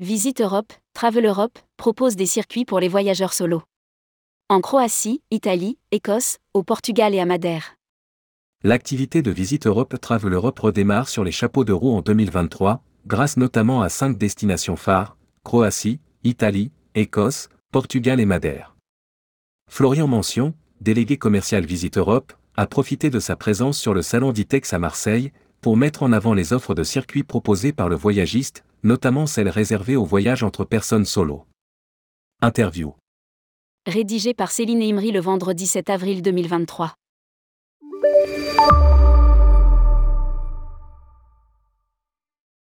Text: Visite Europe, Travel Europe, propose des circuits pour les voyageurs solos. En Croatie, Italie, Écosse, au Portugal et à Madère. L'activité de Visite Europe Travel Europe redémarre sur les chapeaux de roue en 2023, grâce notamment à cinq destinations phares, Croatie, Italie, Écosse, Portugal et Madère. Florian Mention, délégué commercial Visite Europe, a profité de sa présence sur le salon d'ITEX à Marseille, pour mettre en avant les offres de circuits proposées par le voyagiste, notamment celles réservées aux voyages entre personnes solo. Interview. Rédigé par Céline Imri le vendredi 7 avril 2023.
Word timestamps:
Visite 0.00 0.40
Europe, 0.40 0.72
Travel 0.92 1.24
Europe, 1.24 1.56
propose 1.76 2.16
des 2.16 2.26
circuits 2.26 2.64
pour 2.64 2.80
les 2.80 2.88
voyageurs 2.88 3.32
solos. 3.32 3.62
En 4.48 4.60
Croatie, 4.60 5.22
Italie, 5.30 5.78
Écosse, 5.92 6.38
au 6.52 6.64
Portugal 6.64 7.14
et 7.14 7.20
à 7.20 7.26
Madère. 7.26 7.76
L'activité 8.64 9.22
de 9.22 9.30
Visite 9.30 9.68
Europe 9.68 9.94
Travel 10.00 10.32
Europe 10.32 10.58
redémarre 10.58 11.08
sur 11.08 11.22
les 11.22 11.30
chapeaux 11.30 11.64
de 11.64 11.72
roue 11.72 11.94
en 11.94 12.00
2023, 12.00 12.82
grâce 13.06 13.36
notamment 13.36 13.82
à 13.82 13.88
cinq 13.88 14.18
destinations 14.18 14.74
phares, 14.74 15.16
Croatie, 15.44 16.00
Italie, 16.24 16.72
Écosse, 16.96 17.48
Portugal 17.70 18.18
et 18.18 18.26
Madère. 18.26 18.74
Florian 19.70 20.08
Mention, 20.08 20.54
délégué 20.80 21.18
commercial 21.18 21.64
Visite 21.64 21.98
Europe, 21.98 22.32
a 22.56 22.66
profité 22.66 23.10
de 23.10 23.20
sa 23.20 23.36
présence 23.36 23.78
sur 23.78 23.94
le 23.94 24.02
salon 24.02 24.32
d'ITEX 24.32 24.72
à 24.72 24.80
Marseille, 24.80 25.30
pour 25.60 25.76
mettre 25.76 26.02
en 26.02 26.10
avant 26.10 26.34
les 26.34 26.52
offres 26.52 26.74
de 26.74 26.82
circuits 26.82 27.22
proposées 27.22 27.72
par 27.72 27.88
le 27.88 27.94
voyagiste, 27.94 28.64
notamment 28.84 29.26
celles 29.26 29.48
réservées 29.48 29.96
aux 29.96 30.04
voyages 30.04 30.42
entre 30.42 30.64
personnes 30.64 31.06
solo. 31.06 31.46
Interview. 32.42 32.94
Rédigé 33.86 34.34
par 34.34 34.50
Céline 34.50 34.82
Imri 34.82 35.10
le 35.10 35.20
vendredi 35.20 35.66
7 35.66 35.90
avril 35.90 36.22
2023. 36.22 36.94